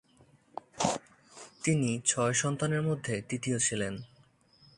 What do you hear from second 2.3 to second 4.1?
সন্তানের মধ্যে তৃতীয় ছিলেন।